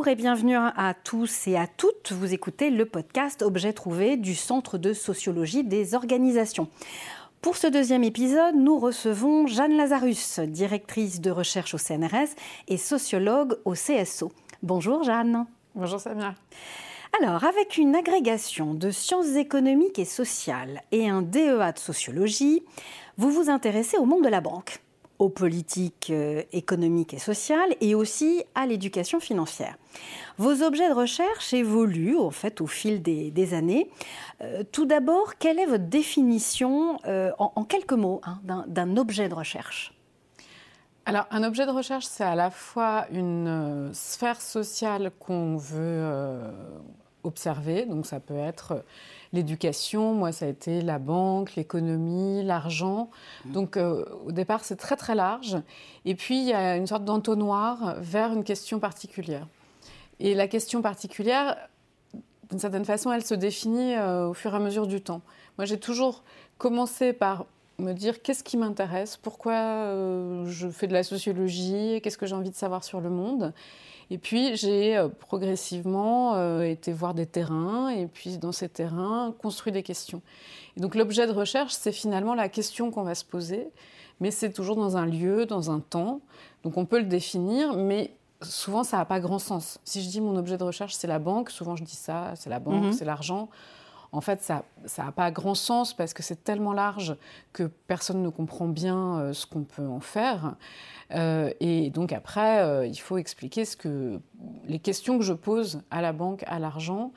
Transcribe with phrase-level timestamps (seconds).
[0.00, 2.12] Bonjour et bienvenue à tous et à toutes.
[2.12, 6.68] Vous écoutez le podcast Objet trouvé du Centre de sociologie des organisations.
[7.42, 12.30] Pour ce deuxième épisode, nous recevons Jeanne Lazarus, directrice de recherche au CNRS
[12.66, 14.32] et sociologue au CSO.
[14.62, 15.44] Bonjour Jeanne.
[15.74, 16.34] Bonjour Samia.
[17.20, 22.62] Alors, avec une agrégation de sciences économiques et sociales et un DEA de sociologie,
[23.18, 24.80] vous vous intéressez au monde de la banque
[25.20, 29.76] aux politiques euh, économiques et sociales et aussi à l'éducation financière.
[30.38, 33.90] Vos objets de recherche évoluent en fait au fil des, années.
[34.40, 39.34] Euh, tout d'abord, quelle est votre définition euh, en, quelques mots hein, d'un objet de
[39.34, 39.94] recherche?
[41.04, 46.42] Alors, un objet de recherche, c'est à la fois une sphère sociale qu'on veut
[47.24, 48.84] observer, donc ça peut être
[49.32, 53.10] l'éducation, moi ça a été la banque, l'économie, l'argent.
[53.44, 53.52] Mmh.
[53.52, 55.56] Donc euh, au départ c'est très très large.
[56.04, 59.46] Et puis il y a une sorte d'entonnoir vers une question particulière.
[60.18, 61.56] Et la question particulière,
[62.50, 65.22] d'une certaine façon, elle se définit euh, au fur et à mesure du temps.
[65.58, 66.22] Moi j'ai toujours
[66.58, 67.46] commencé par
[67.80, 72.34] me dire qu'est-ce qui m'intéresse, pourquoi euh, je fais de la sociologie, qu'est-ce que j'ai
[72.34, 73.52] envie de savoir sur le monde.
[74.10, 79.34] Et puis j'ai euh, progressivement euh, été voir des terrains et puis dans ces terrains
[79.38, 80.20] construit des questions.
[80.76, 83.68] Et donc l'objet de recherche, c'est finalement la question qu'on va se poser,
[84.20, 86.20] mais c'est toujours dans un lieu, dans un temps.
[86.64, 89.78] Donc on peut le définir, mais souvent ça n'a pas grand sens.
[89.84, 92.50] Si je dis mon objet de recherche, c'est la banque, souvent je dis ça, c'est
[92.50, 92.92] la banque, mhm.
[92.92, 93.48] c'est l'argent
[94.12, 94.64] en fait, ça
[94.98, 97.16] n'a pas grand sens parce que c'est tellement large
[97.52, 100.56] que personne ne comprend bien euh, ce qu'on peut en faire.
[101.12, 104.20] Euh, et donc après, euh, il faut expliquer ce que
[104.66, 107.12] les questions que je pose à la banque, à l'argent,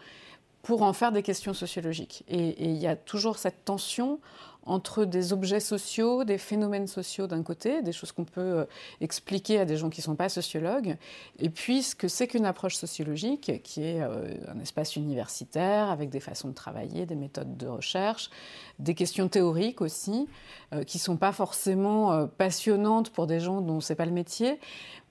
[0.61, 2.23] pour en faire des questions sociologiques.
[2.27, 4.19] Et il y a toujours cette tension
[4.65, 8.65] entre des objets sociaux, des phénomènes sociaux d'un côté, des choses qu'on peut euh,
[9.01, 10.97] expliquer à des gens qui ne sont pas sociologues,
[11.39, 16.09] et puis ce que c'est qu'une approche sociologique, qui est euh, un espace universitaire avec
[16.09, 18.29] des façons de travailler, des méthodes de recherche,
[18.79, 20.27] des questions théoriques aussi,
[20.73, 24.11] euh, qui ne sont pas forcément passionnantes pour des gens dont ce n'est pas le
[24.11, 24.59] métier,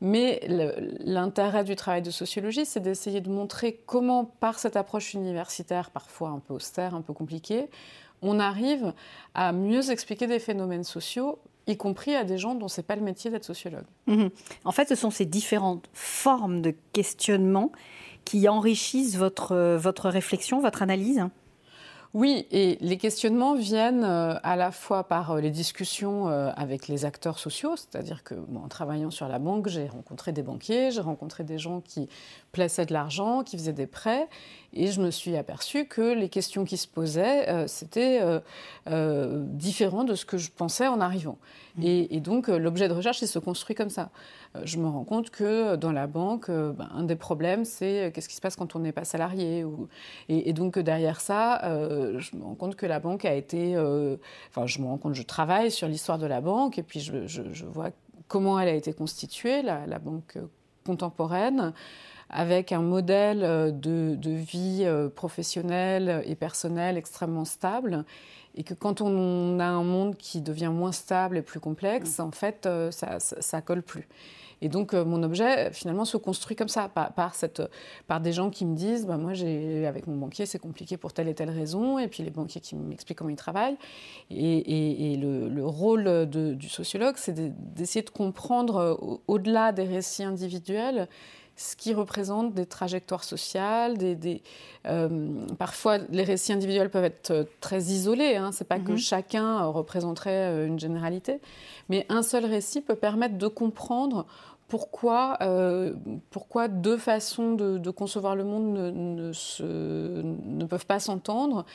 [0.00, 0.40] mais
[0.98, 6.30] l'intérêt du travail de sociologie, c'est d'essayer de montrer comment, par cette approche universitaire, parfois
[6.30, 7.68] un peu austère, un peu compliquée,
[8.22, 8.92] on arrive
[9.34, 12.96] à mieux expliquer des phénomènes sociaux y compris à des gens dont ce n'est pas
[12.96, 13.84] le métier d'être sociologue.
[14.06, 14.30] Mhm.
[14.64, 17.70] En fait, ce sont ces différentes formes de questionnement
[18.24, 21.24] qui enrichissent votre, votre réflexion, votre analyse
[22.14, 26.86] oui, et les questionnements viennent euh, à la fois par euh, les discussions euh, avec
[26.86, 31.00] les acteurs sociaux, c'est-à-dire que en travaillant sur la banque, j'ai rencontré des banquiers, j'ai
[31.00, 32.10] rencontré des gens qui
[32.52, 34.28] plaçaient de l'argent, qui faisaient des prêts,
[34.74, 38.40] et je me suis aperçue que les questions qui se posaient, euh, c'était euh,
[38.88, 41.38] euh, différent de ce que je pensais en arrivant.
[41.76, 41.82] Mmh.
[41.84, 44.10] Et, donc l'objet de recherche, il se construit comme ça.
[44.64, 48.36] je me rends compte que dans la banque, ben, un des problèmes, c'est qu'est-ce qui
[48.36, 49.64] se passe quand on n'est pas salarié.
[49.64, 49.88] Ou,
[50.28, 51.60] et, donc derrière ça,
[52.18, 53.76] je me rends compte que la banque a été...
[54.50, 57.64] Enfin, je me rends compte, je travaille sur l'histoire de la banque, et puis je,
[57.64, 57.90] vois
[58.28, 60.38] comment elle a été constituée, la, la banque
[60.84, 61.72] contemporaine
[62.32, 68.04] avec un modèle euh, de, vie euh, professionnelle et personnelle extrêmement stable
[68.54, 72.22] et que quand on a un monde qui devient moins stable et plus complexe, mm.
[72.22, 74.08] en fait, euh, ça, ça, colle plus.
[74.60, 77.62] Et donc, mon objet, finalement, se construit comme ça, par, cette,
[78.06, 79.32] par des gens qui me disent bah, Moi,
[79.88, 82.76] avec mon banquier, c'est compliqué pour telle et telle raison, et puis les banquiers qui
[82.76, 83.76] m'expliquent comment ils travaillent.
[84.30, 87.34] Et, le, rôle du sociologue, c'est
[87.74, 91.08] d'essayer de comprendre, au-delà des récits individuels,
[91.56, 93.98] ce qui représente des trajectoires sociales.
[93.98, 94.42] Des,
[94.86, 98.36] euh, parfois, les récits individuels peuvent être euh, très isolés.
[98.36, 98.52] Hein.
[98.52, 98.98] Ce n'est pas que mhm.
[98.98, 101.40] chacun représenterait euh, une généralité.
[101.88, 104.26] Mais un seul récit peut permettre de comprendre
[104.68, 105.36] pourquoi,
[106.30, 111.66] pourquoi deux façons de, concevoir le monde ne, se, ne peuvent pas s'entendre,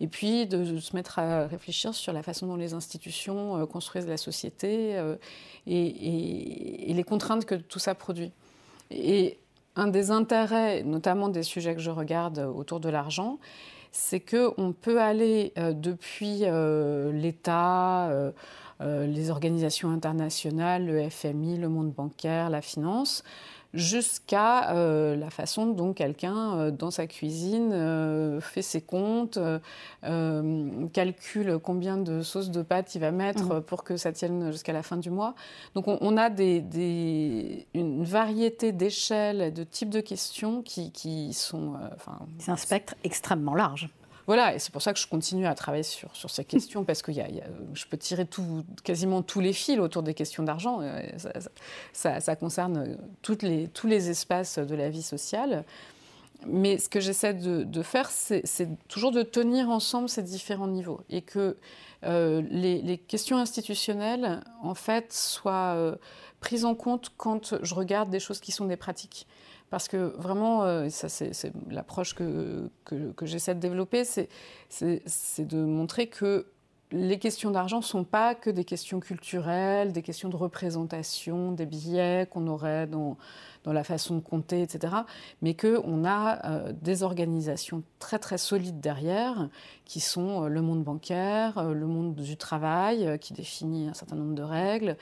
[0.00, 4.16] et puis de, se mettre à réfléchir sur la façon dont les institutions construisent la
[4.16, 4.98] société
[5.66, 8.32] et, et, les contraintes que tout ça produit.
[8.90, 9.38] Et
[9.76, 13.38] un des intérêts, notamment des sujets que je regarde autour de l'argent,
[13.92, 18.32] c'est qu'on peut aller euh, depuis euh, l'État, euh,
[18.80, 23.24] les organisations internationales, le FMI, le monde bancaire, la finance,
[23.76, 29.38] jusqu'à euh, la façon dont quelqu'un, euh, dans sa cuisine, euh, fait ses comptes,
[30.92, 33.62] calcule combien de sauces de pâtes il va mettre mmh.
[33.62, 35.34] pour que ça tienne jusqu'à la fin du mois.
[35.74, 41.74] Donc on, a des, une variété d'échelles, de types de questions qui, qui sont...
[42.38, 43.88] C'est un spectre extrêmement large.
[44.26, 47.02] Voilà, et c'est pour ça que je continue à travailler sur, sur ces questions, parce
[47.02, 47.28] que y a,
[47.74, 50.80] je peux tirer tout, quasiment tous les fils autour des questions d'argent.
[51.92, 52.96] Ça, ça, concerne
[53.42, 55.64] les, tous les espaces de la vie sociale.
[56.44, 61.22] Mais ce que j'essaie de, faire, c'est toujours de tenir ensemble ces différents niveaux et
[61.22, 61.56] que
[62.04, 65.96] euh, les, questions institutionnelles, en fait, soient euh,
[66.40, 69.26] prises en compte quand je regarde des choses qui sont des pratiques.
[69.70, 74.28] Parce que vraiment, euh, ça c'est l'approche que, que, que j'essaie de développer, c'est
[75.38, 76.46] de montrer que
[76.92, 81.66] les questions d'argent ne sont pas que des questions culturelles, des questions de représentation, des
[81.66, 83.16] billets qu'on aurait dans,
[83.64, 84.94] la façon de compter, etc.
[85.42, 89.48] Mais qu'on a euh, des organisations très très solides derrière,
[89.84, 94.14] qui sont euh, le monde bancaire, euh, le monde du travail, qui définit un certain
[94.14, 94.96] nombre de règles,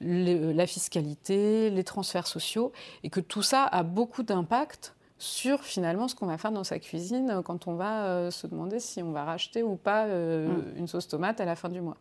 [0.00, 2.72] la fiscalité, les transferts sociaux,
[3.02, 6.78] et que tout ça a beaucoup d'impact sur finalement ce qu'on va faire dans sa
[6.78, 10.78] cuisine quand on va euh, se demander si on va racheter ou pas euh, mm.
[10.78, 11.96] une sauce tomate à la fin du mois.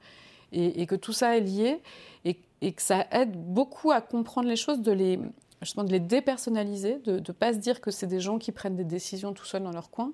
[0.51, 1.81] Et, que tout ça est lié
[2.23, 2.35] et,
[2.71, 5.19] que ça aide beaucoup à comprendre les choses, de les,
[5.61, 8.77] justement de les dépersonnaliser, de ne pas se dire que c'est des gens qui prennent
[8.77, 10.13] des décisions tout seuls dans leur coin,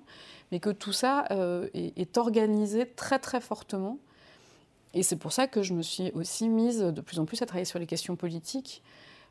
[0.50, 3.98] mais que tout ça euh, est, est, organisé très très fortement.
[4.94, 7.46] Et c'est pour ça que je me suis aussi mise de plus en plus à
[7.46, 8.82] travailler sur les questions politiques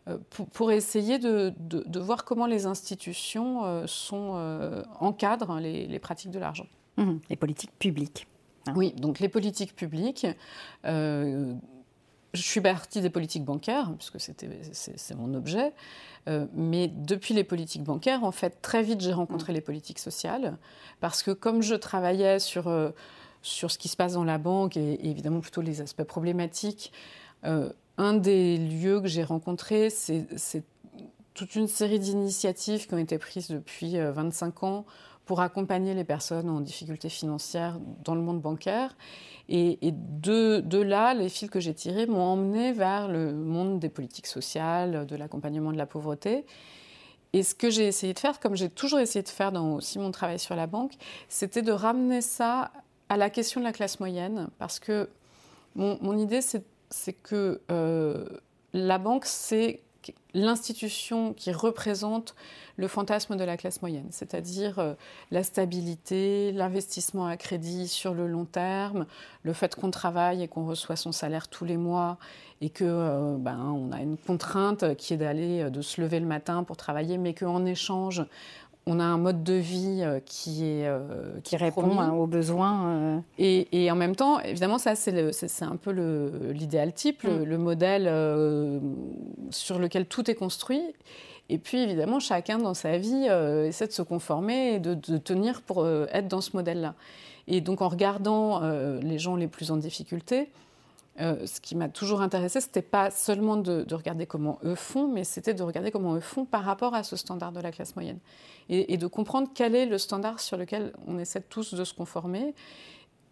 [0.08, 0.18] euh,
[0.54, 1.54] pour, essayer de,
[2.00, 6.66] voir comment les institutions euh, sont, euh, encadrent les, pratiques de l'argent.
[6.98, 8.28] Mmh, les politiques publiques.
[8.66, 8.74] Hein.
[8.76, 10.26] Oui, donc les politiques publiques.
[10.84, 11.56] je
[12.34, 15.72] suis partie des politiques bancaires, puisque c'est mon objet.
[16.56, 19.56] mais depuis les politiques bancaires, en fait, très vite, j'ai rencontré mmh.
[19.56, 20.58] les politiques sociales.
[21.00, 22.72] Parce que comme je travaillais sur,
[23.44, 26.92] sur ce qui se passe dans la banque et, évidemment plutôt les aspects problématiques,
[28.02, 30.64] un des lieux que j'ai rencontrés, c'est
[31.36, 34.86] toute une série d'initiatives qui ont été prises depuis 25 euh, ans
[35.26, 38.98] pour accompagner les personnes en difficulté financière dans le monde bancaire.
[39.50, 44.28] Et, de, là, les fils que j'ai tirés m'ont emmené vers le monde des politiques
[44.28, 46.46] sociales, de l'accompagnement de la pauvreté.
[47.34, 50.00] Et ce que j'ai essayé de faire, comme j'ai toujours essayé de faire dans aussi
[50.00, 50.94] mon travail sur la banque,
[51.30, 52.72] c'était de ramener ça
[53.10, 55.08] à la question de la classe moyenne, parce que
[55.76, 58.26] mon, mon idée, c'est c'est que euh,
[58.74, 59.82] la banque, c'est
[60.34, 62.36] l'institution qui représente
[62.76, 64.94] le fantasme de la classe moyenne, c'est-à-dire euh,
[65.30, 69.06] la stabilité, l'investissement à crédit sur le long terme,
[69.44, 72.18] le fait qu'on travaille et qu'on reçoit son salaire tous les mois
[72.62, 76.26] et que euh, ben, on a une contrainte qui est d'aller de se lever le
[76.26, 78.24] matin pour travailler, mais qu'en échange
[78.88, 82.88] on a un mode de vie euh, qui est euh, qui, répond hein, aux besoins.
[82.88, 83.20] Euh.
[83.38, 85.92] Et, en même temps, évidemment, ça c'est un peu
[86.52, 87.62] l'idéal type, le, mm.
[87.62, 88.82] modèle
[89.52, 90.82] sur lequel tout est construit.
[91.50, 93.26] Et puis évidemment, chacun dans sa vie
[93.66, 96.96] essaie de se conformer et de, de tenir pour être dans ce modèle-là.
[97.48, 98.62] Et donc en regardant
[99.02, 100.50] les gens les plus en difficulté,
[101.20, 105.26] euh, ce qui m'a toujours intéressé, c'était pas seulement de, regarder comment eux font, mais
[105.26, 108.20] c'était de regarder comment eux font par rapport à ce standard de la classe moyenne.
[108.70, 112.56] Et, de comprendre quel est le standard sur lequel on essaie tous de se conformer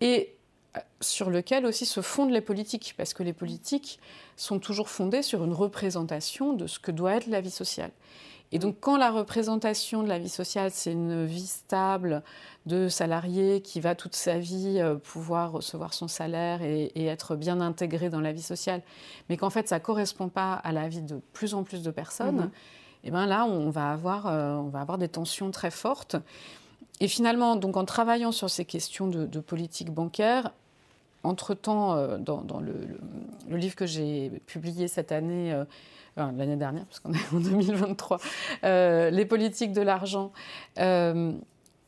[0.01, 0.35] et
[0.75, 3.99] euh, sur lequel aussi se fondent les politiques, parce que les politiques
[4.35, 7.91] sont toujours fondées sur une représentation de ce que doit être la vie sociale.
[8.51, 12.23] Et donc, quand la représentation de la vie sociale, c'est une vie stable
[12.65, 17.61] de salarié qui va toute sa vie euh, pouvoir recevoir son salaire et, être bien
[17.61, 18.81] intégré dans la vie sociale,
[19.29, 21.91] mais qu'en fait, ça ne correspond pas à la vie de plus en plus de
[21.91, 22.51] personnes, mhm.
[23.03, 26.15] et eh bien là, on va, avoir, euh, on va avoir des tensions très fortes.
[26.99, 30.51] Et finalement, donc, en travaillant sur ces questions de, politique bancaire,
[31.23, 32.73] entre-temps, euh, dans, le,
[33.47, 35.53] le, livre que j'ai publié cette année,
[36.27, 38.19] l'année dernière, parce qu'on est en 2023,
[38.63, 40.31] euh, les politiques de l'argent.
[40.77, 41.33] Euh,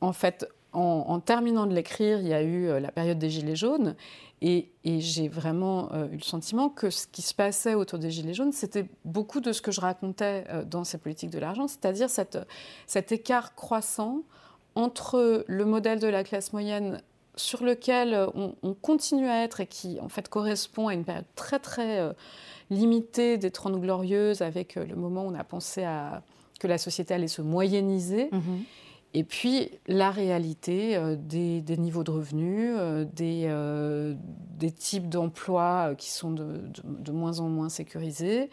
[0.02, 3.56] en fait, en, terminant de l'écrire, il y a eu euh, la période des Gilets
[3.56, 3.96] jaunes.
[4.42, 8.52] Et, j'ai vraiment eu le sentiment que ce qui se passait autour des Gilets jaunes,
[8.52, 13.54] c'était beaucoup de ce que je racontais dans ces politiques de l'argent, c'est-à-dire cet écart
[13.54, 14.24] croissant
[14.74, 17.04] entre le modèle de la classe moyenne
[17.36, 21.60] sur lequel on, continue à être et qui en fait correspond à une période très
[21.60, 22.12] très
[22.72, 26.24] limité des Trente Glorieuses avec euh, le moment où on a pensé à,
[26.60, 28.30] que la société allait se moyenniser.
[28.32, 28.64] Mhm.
[29.14, 33.54] Et puis la réalité euh, des, niveaux de revenus, euh, des,
[34.58, 38.50] des, types d'emplois qui sont de, de, moins en moins sécurisés.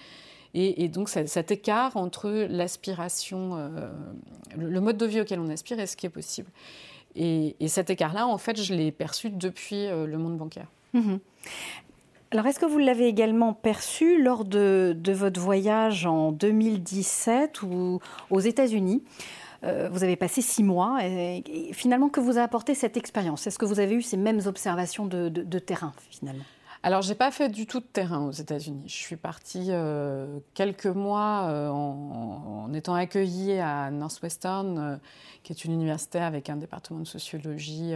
[0.54, 3.70] Et, donc cet écart entre l'aspiration,
[4.56, 6.50] le mode de vie auquel on aspire et ce qui est possible.
[7.14, 10.66] Et, cet écart-là, en fait, je l'ai perçu depuis le monde bancaire.
[10.94, 11.20] Mhm.
[12.30, 18.40] Alors, est-ce que vous l'avez également perçu lors de, votre voyage en 2017 ou aux
[18.40, 19.02] États-Unis?
[19.62, 20.99] Vous avez passé six mois.
[21.02, 21.42] Et,
[21.73, 23.47] finalement, que vous a apporté cette expérience?
[23.47, 26.44] Est-ce que vous avez eu ces mêmes observations de, terrain, finalement?
[26.82, 28.85] Alors, j'ai pas fait du tout de terrain aux États-Unis.
[28.87, 34.97] Je suis partie euh, quelques mois euh, en, étant accueillie à Northwestern, euh,
[35.42, 37.94] qui est une université avec un département de sociologie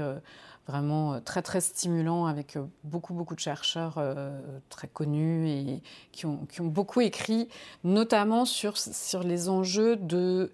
[0.69, 4.01] vraiment très très stimulant, avec beaucoup beaucoup de chercheurs
[4.69, 7.49] très connus et qui ont, qui ont, beaucoup écrit,
[7.85, 10.53] notamment sur, sur les enjeux de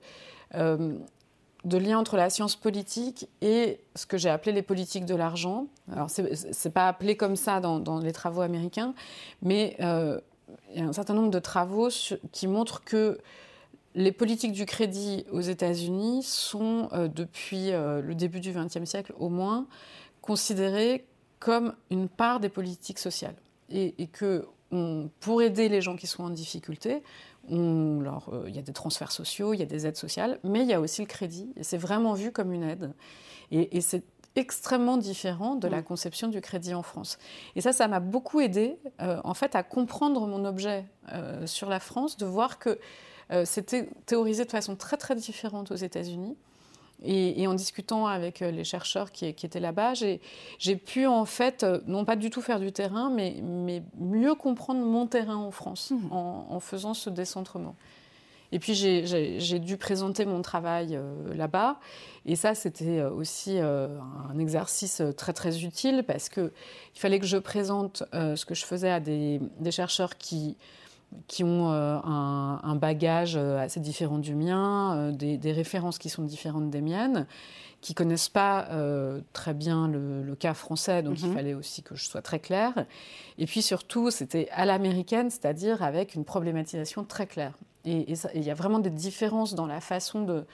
[1.65, 5.67] de lien entre la science politique et ce que j'ai appelé les politiques de l'argent.
[5.93, 8.95] Alors, ce n'est pas appelé comme ça dans, les travaux américains,
[9.43, 10.21] mais euh,
[10.73, 11.89] il y a un certain nombre de travaux
[12.33, 13.19] qui montrent que
[13.95, 19.15] les politiques du crédit aux États-Unis sont, euh, depuis euh, le début du XXe siècle
[19.19, 19.67] au moins,
[20.21, 21.07] considérées
[21.39, 23.37] comme une part des politiques sociales.
[23.71, 24.47] Et, et que
[25.21, 27.03] pour aider les gens qui sont en difficulté,
[27.51, 30.69] euh, il y a des transferts sociaux, il y a des aides sociales, mais il
[30.69, 31.53] y a aussi le crédit.
[31.57, 32.93] Et c'est vraiment vu comme une aide.
[33.51, 34.05] Et, c'est
[34.37, 35.85] extrêmement différent de la mm.
[35.85, 37.19] conception du crédit en France.
[37.57, 40.85] Et ça, ça m'a beaucoup aidé, en fait, à comprendre mon objet
[41.47, 42.79] sur la France, de voir que
[43.45, 46.37] c'était théorisé de façon très, très différente aux États-Unis.
[47.05, 51.79] Et, en discutant avec euh, les chercheurs qui, étaient là-bas, j'ai pu en fait, euh,
[51.87, 55.93] non pas du tout faire du terrain, mais, mais mieux comprendre mon terrain en France
[55.93, 56.13] mmh.
[56.13, 57.77] en, faisant ce décentrement.
[58.51, 61.79] Et puis j'ai dû présenter mon travail euh, là-bas.
[62.27, 66.51] Et ça, c'était aussi un exercice très très utile parce qu'il
[66.95, 70.57] fallait que je présente ce que je faisais à des, des chercheurs qui
[71.27, 76.23] qui ont euh, un, bagage euh, assez différent du mien, euh, des, références qui sont
[76.23, 77.27] différentes des miennes,
[77.81, 78.69] qui connaissent pas
[79.33, 81.35] très bien le, cas français, donc il mhm.
[81.35, 82.87] fallait aussi que je sois très claire.
[83.39, 87.53] Et puis surtout, c'était à l'américaine, c'est-à-dire avec une problématisation très claire.
[87.85, 90.45] Et il y a vraiment des différences dans la façon de,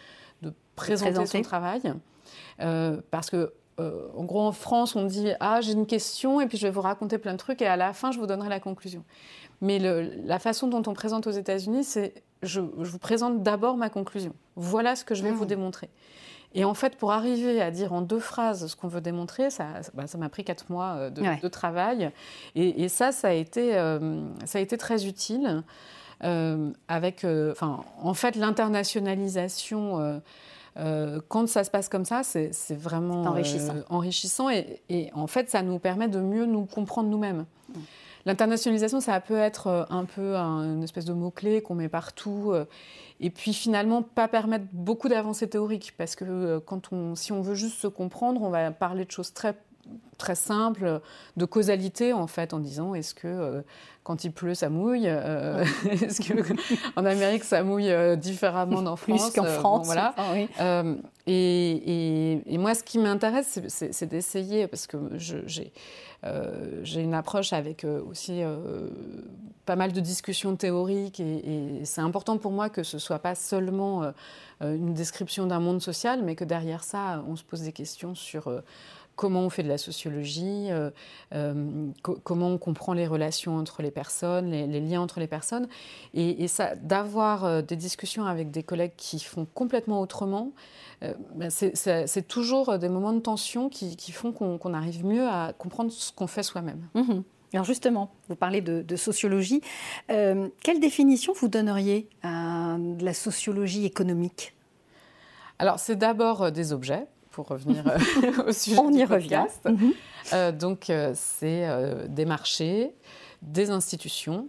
[0.77, 1.95] présenter, son travail,
[2.59, 6.67] parce que en gros, en France, on dit Ah, j'ai une question, et puis je
[6.67, 9.05] vais vous raconter plein de trucs, et à la fin, je vous donnerai la conclusion.
[9.61, 12.15] Mais la façon dont on présente aux États-Unis, c'est
[12.45, 14.35] je, vous présente d'abord ma conclusion.
[14.57, 15.49] Voilà ce que je vais vous mmh.
[15.49, 15.91] démontrer.
[16.55, 19.67] Et en fait, pour arriver à dire en deux phrases ce qu'on veut démontrer, ça
[19.93, 22.13] bah, m'a pris quatre mois euh, de, travail.
[22.55, 25.65] Et, ça, ça a, été, euh, ça a été très utile.
[26.23, 30.21] Euh, avec, enfin, en fait, l'internationalisation,
[31.29, 33.75] quand ça se passe comme ça, c'est vraiment enrichissant.
[33.89, 37.47] enrichissant et, et, en fait, ça nous permet de mieux nous comprendre nous-mêmes.
[37.69, 37.81] Mmh.
[38.27, 42.53] L'internationalisation, ça peut être euh, un peu une espèce de mot-clé qu'on met partout.
[42.53, 42.65] Euh,
[43.21, 45.95] et puis finalement, pas permettre beaucoup d'avancées théoriques.
[45.99, 49.11] Parce que euh, quand on, si on veut juste se comprendre, on va parler de
[49.11, 49.55] choses très
[50.19, 51.01] très simples,
[51.37, 53.65] de causalité en fait, en disant est-ce que
[54.05, 55.09] quand il pleut, ça mouille.
[55.09, 59.87] Euh, est-ce qu'en Amérique, ça mouille euh, différemment d'en France qu'en euh, France.
[59.87, 60.15] voilà.
[61.27, 68.43] et, moi, ce qui m'intéresse, c'est d'essayer, parce que j'ai une approche avec aussi
[69.65, 74.13] pas mal de discussions théoriques, et, c'est important pour moi que ce soit pas seulement
[74.61, 78.51] une description d'un monde social, mais que derrière ça, on se pose des questions sur
[79.17, 80.91] comment on fait de la sociologie, euh,
[81.35, 85.69] euh, comment on comprend les relations entre les personnes, les, liens entre les personnes.
[86.15, 90.53] Et, ça, d'avoir euh, des discussions avec des collègues qui font complètement autrement,
[91.35, 96.13] ben, c'est toujours des moments de tension qui, font qu'on arrive mieux à comprendre ce
[96.13, 96.89] qu'on fait soi-même.
[96.95, 97.21] Mmh
[97.53, 99.61] Alors justement, vous parlez de, sociologie.
[100.09, 104.55] quelle définition vous donneriez à de la sociologie économique?
[105.59, 109.45] Alors c'est d'abord des objets pour revenir euh, au sujet On y revient.
[109.65, 109.93] Mhm.
[110.33, 111.67] Euh, donc, euh, c'est
[112.09, 112.95] des marchés,
[113.43, 114.49] des institutions.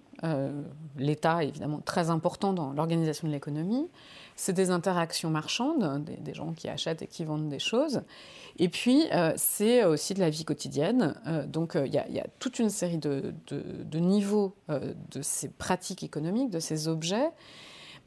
[0.98, 3.88] L'État est évidemment très important dans l'organisation de l'économie.
[4.36, 8.02] C'est des interactions marchandes, des, gens qui achètent et qui vendent des choses.
[8.58, 9.04] Et puis,
[9.36, 11.16] c'est aussi de la vie quotidienne.
[11.48, 16.60] donc, il y, a toute une série de, de niveaux de ces pratiques économiques, de
[16.60, 17.30] ces objets.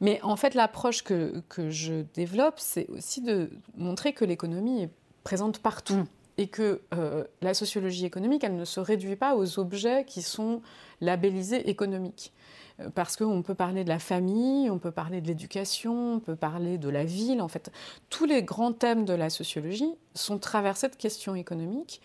[0.01, 4.89] Mais en fait, l'approche que, que, je développe, c'est aussi de montrer que l'économie est
[5.23, 6.05] présente partout.
[6.37, 10.61] Et que euh, la sociologie économique, elle ne se réduit pas aux objets qui sont
[11.01, 12.31] labellisés économiques.
[12.79, 16.37] Euh, parce qu'on peut parler de la famille, on peut parler de l'éducation, on peut
[16.37, 17.41] parler de la ville.
[17.41, 17.69] En fait,
[18.09, 21.99] tous les grands thèmes de la sociologie sont traversés de questions économiques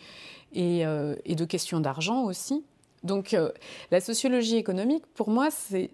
[0.53, 2.65] et, euh, et de questions d'argent aussi.
[3.05, 3.37] Donc,
[3.91, 5.91] la sociologie économique, pour moi, c'est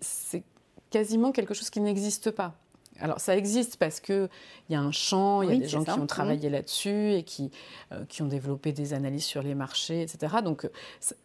[0.91, 2.55] quasiment quelque chose qui n'existe pas.
[3.01, 4.29] Alors ça existe parce qu'il
[4.69, 7.51] y a un champ, il y a des gens qui ont travaillé là-dessus et qui,
[7.93, 10.37] euh, qui ont développé des analyses sur les marchés, etc.
[10.45, 10.69] Donc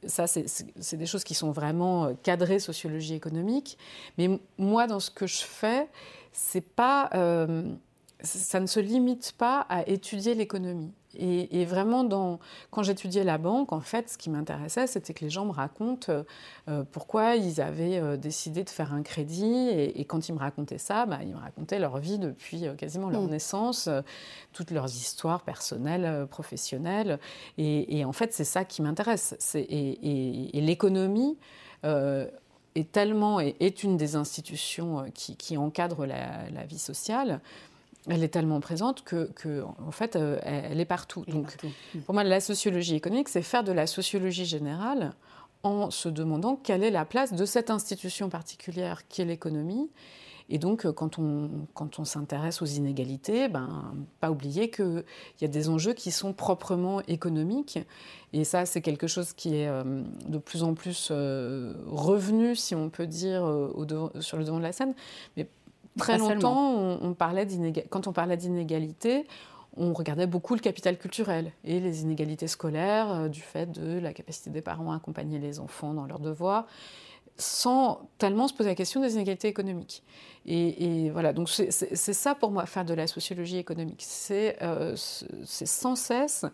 [0.06, 3.78] ça, c'est des choses qui sont vraiment euh, cadrées sociologie économique.
[4.18, 5.88] Mais moi, dans ce que je fais,
[6.32, 7.10] c'est pas...
[7.14, 7.64] Euh,
[8.22, 10.92] ça ne se limite pas à étudier l'économie.
[11.18, 12.40] Et, vraiment, dans,
[12.72, 16.12] quand j'étudiais la banque, en fait, ce qui m'intéressait, c'était que les gens me racontent
[16.70, 19.70] euh, pourquoi ils avaient euh, décidé de faire un crédit.
[19.70, 23.10] Et, quand ils me racontaient ça, bah, ils me racontaient leur vie depuis euh, quasiment
[23.10, 23.30] leur mm.
[23.30, 23.90] naissance,
[24.54, 27.20] toutes leurs histoires personnelles, professionnelles.
[27.58, 29.36] Et, en fait, c'est ça qui m'intéresse.
[29.56, 31.38] Et, l'économie
[31.84, 37.40] est tellement est une des institutions qui, qui encadre la, la vie sociale
[38.08, 41.24] elle est tellement présente que, en fait, euh, elle, est partout.
[41.28, 42.00] Donc, mm.
[42.02, 45.14] pour moi, la sociologie économique, c'est faire de la sociologie générale
[45.64, 49.90] en se demandant quelle est la place de cette institution particulière qui est l'économie.
[50.48, 55.04] Et donc, euh, quand on, quand on s'intéresse aux inégalités, ben, pas oublier qu'il
[55.42, 57.80] y a des enjeux qui sont proprement économiques.
[58.32, 62.92] Et ça, c'est quelque chose qui est euh, de plus en plus revenu, si on
[62.92, 63.88] peut dire, au
[64.22, 64.94] sur le devant de la scène.
[65.36, 65.48] Mais
[65.98, 67.48] Très longtemps, on, parlait
[67.90, 69.26] quand on parlait d'inégalité,
[69.78, 74.14] on regardait beaucoup le capital culturel et les inégalités scolaires euh, du fait de la
[74.14, 76.66] capacité des parents à accompagner les enfants dans leurs devoirs,
[77.38, 80.04] sans tellement se poser la question des inégalités économiques.
[80.46, 84.04] Et, voilà, donc c'est ça pour moi faire de la sociologie économique.
[84.06, 86.46] C'est euh, sans cesse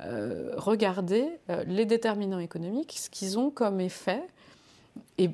[0.00, 1.28] euh, regarder
[1.66, 4.24] les déterminants économiques, ce qu'ils ont comme effet
[5.18, 5.30] et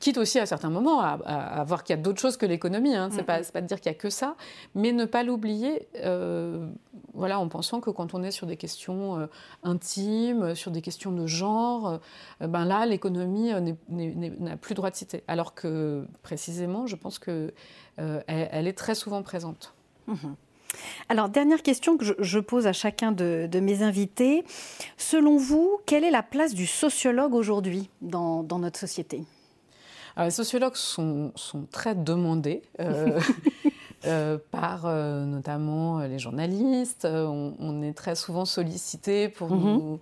[0.00, 3.10] quitte aussi à certains moments à, voir qu'il y a d'autres choses que l'économie, hein.
[3.12, 4.36] c'est pas, pas de dire qu'il y a que ça,
[4.74, 6.66] mais ne pas l'oublier, euh,
[7.12, 9.26] voilà, en pensant que quand on est sur des questions euh,
[9.62, 12.00] intimes, sur des questions de genre,
[12.40, 13.52] euh, ben là, l'économie
[13.90, 17.52] n'a plus droit de citer, alors que précisément, je pense que
[17.96, 19.74] elle, est très souvent présente.
[20.06, 20.14] Mmh
[21.08, 24.44] alors, dernière question que je, pose à chacun de, mes invités.
[24.96, 29.24] Selon vous, quelle est la place du sociologue aujourd'hui dans, notre société?
[30.18, 31.32] Les sociologues sont,
[31.70, 32.62] très demandés.
[32.80, 33.20] Euh,
[34.06, 37.06] euh, par euh, notamment les journalistes.
[37.06, 39.62] On, est très souvent sollicité pour mhm.
[39.62, 40.00] nous.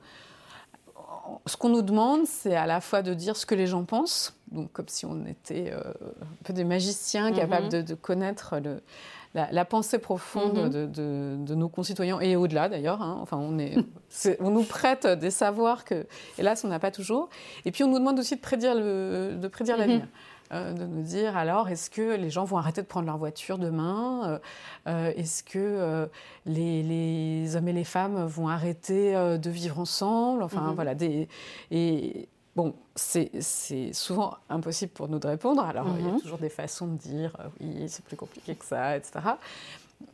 [1.46, 4.36] Ce qu'on nous demande, c'est à la fois de dire ce que les gens pensent,
[4.52, 7.72] donc comme si on était un peu des magiciens capables mhm.
[7.72, 8.80] de, de, connaître le,
[9.36, 10.92] la, pensée profonde mhm.
[10.92, 13.02] de, nos concitoyens et au-delà d'ailleurs.
[13.02, 13.18] Hein.
[13.20, 13.76] Enfin, on, est,
[14.40, 16.06] on nous prête des savoirs que,
[16.38, 17.28] hélas, on n'a pas toujours.
[17.64, 20.00] Et puis, on nous demande aussi de prédire, le, de prédire l'avenir.
[20.00, 20.08] Mhm.
[20.52, 23.58] Euh, de nous dire alors est-ce que les gens vont arrêter de prendre leur voiture
[23.58, 24.22] demain?
[24.28, 24.38] Euh,
[24.86, 26.08] euh, Est-ce que
[26.44, 30.44] les, hommes et les femmes vont arrêter de vivre ensemble?
[30.44, 30.74] Enfin mhm.
[30.74, 31.28] voilà des
[31.72, 33.30] et Bon, c'est
[33.92, 35.62] souvent impossible pour nous de répondre.
[35.62, 36.20] Alors, il y a mhm.
[36.22, 39.12] toujours des façons de dire euh, oui, c'est plus compliqué que ça, etc.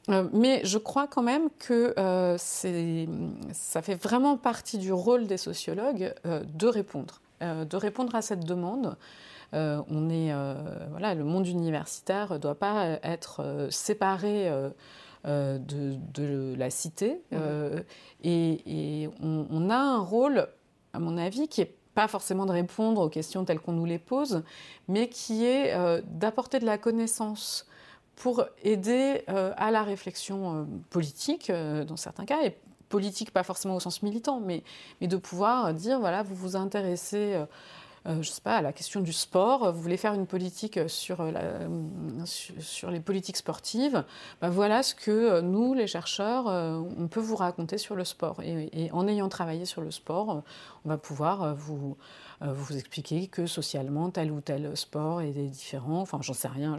[0.08, 5.36] Euh, mais je crois quand même que euh, ça fait vraiment partie du rôle des
[5.36, 8.96] sociologues de répondre, de répondre à cette demande.
[9.52, 10.34] on est,
[10.90, 14.50] voilà, le monde universitaire ne doit pas être séparé.
[15.24, 17.22] De, la cité.
[17.30, 17.84] Mhm.
[18.24, 20.48] et, on, on, a un rôle,
[20.92, 23.98] à mon avis, qui est pas forcément de répondre aux questions telles qu'on nous les
[23.98, 24.42] pose,
[24.88, 27.66] mais qui est euh, d'apporter de la connaissance
[28.16, 32.56] pour aider euh, à la réflexion euh, politique, dans certains cas, et
[32.88, 34.62] politique pas forcément au sens militant, mais,
[35.00, 37.42] mais de pouvoir dire, voilà, vous vous intéressez
[38.06, 41.20] euh, je sais pas, à la question du sport, vous voulez faire une politique sur,
[41.20, 44.04] euh, la, sur, les politiques sportives,
[44.40, 48.40] ben voilà ce que euh, nous, les chercheurs, on peut vous raconter sur le sport.
[48.42, 50.42] et en ayant travaillé sur le sport,
[50.84, 56.00] on va pouvoir vous euh, vous expliquer que socialement, tel ou tel sport est différent.
[56.00, 56.76] Enfin, j'en sais rien,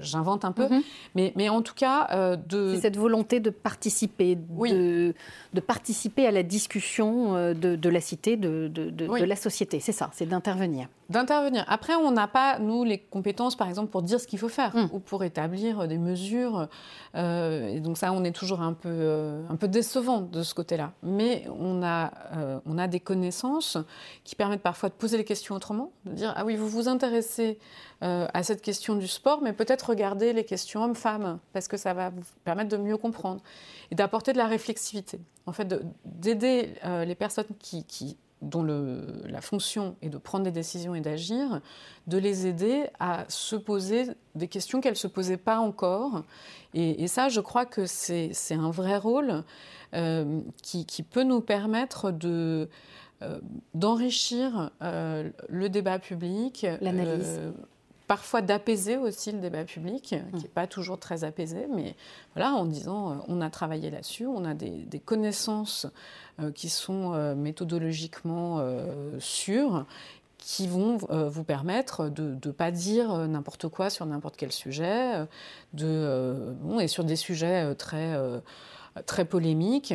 [0.00, 0.68] j'invente un peu.
[0.68, 0.82] Mhm.
[1.14, 2.74] mais, mais, en tout cas, euh, de...
[2.74, 5.14] C'est cette volonté de participer, de,
[5.52, 9.80] de, participer à la discussion euh, de, de la cité, de, de la société.
[9.80, 10.88] C'est ça, c'est d'intervenir.
[11.08, 11.64] D'intervenir.
[11.68, 14.74] Après, on n'a pas, nous, les compétences, par exemple, pour dire ce qu'il faut faire
[14.74, 14.90] mm.
[14.92, 16.68] ou pour établir des mesures.
[17.14, 20.92] et donc ça, on est toujours un peu, un peu décevant de ce côté-là.
[21.02, 22.12] Mais on a,
[22.66, 23.78] on a des connaissances
[24.24, 27.58] qui permettent parfois de poser les questions autrement, de dire ah oui vous vous intéressez
[28.02, 31.94] euh, à cette question du sport, mais peut-être regarder les questions hommes-femmes parce que ça
[31.94, 33.40] va vous permettre de mieux comprendre
[33.90, 35.20] et d'apporter de la réflexivité.
[35.46, 40.44] En fait, d'aider euh, les personnes qui, qui dont le, la fonction est de prendre
[40.44, 41.60] des décisions et d'agir,
[42.06, 46.22] de les aider à se poser des questions qu'elles ne se posaient pas encore.
[46.74, 49.44] Et, ça, je crois que c'est un vrai rôle
[49.94, 52.68] euh, qui, qui, peut nous permettre de,
[53.24, 53.38] euh,
[53.74, 57.38] d'enrichir euh, le débat public, l'analyse.
[57.38, 57.52] Euh,
[58.14, 60.42] parfois d'apaiser aussi le débat public, qui n'est hum.
[60.54, 61.96] pas toujours très apaisé, mais
[62.36, 65.88] voilà, en disant on a travaillé là-dessus, on a des, connaissances
[66.54, 68.64] qui sont méthodologiquement
[69.18, 69.84] sûres,
[70.38, 75.26] qui vont vous permettre de ne pas dire n'importe quoi sur n'importe quel sujet,
[75.72, 78.16] de, bon, et sur des sujets très
[79.06, 79.94] très polémiques.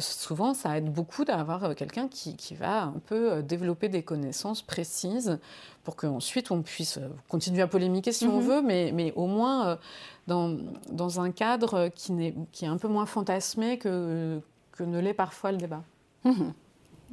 [0.00, 5.38] souvent, ça aide beaucoup d'avoir quelqu'un qui, qui, va un peu développer des connaissances précises
[5.84, 8.46] pour qu'ensuite on puisse continuer à polémiquer si on mhm.
[8.46, 9.78] veut, mais, mais au moins
[10.26, 10.56] dans,
[10.90, 14.40] dans, un cadre qui, est, qui est un peu moins fantasmé que,
[14.72, 15.82] que ne l'est parfois le débat.
[16.24, 16.52] Mhm.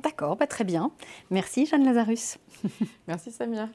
[0.01, 0.91] D'accord, bah, très bien.
[1.29, 2.37] Merci Jeanne Lazarus.
[3.07, 3.69] Merci Samia.